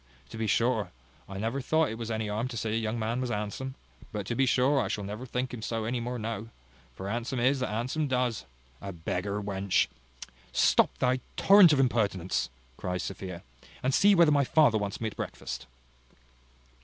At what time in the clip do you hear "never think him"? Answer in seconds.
5.03-5.61